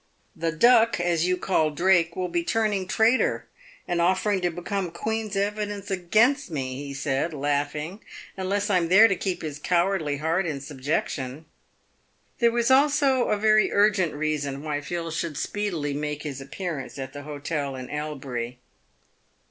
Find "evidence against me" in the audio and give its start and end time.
5.35-6.83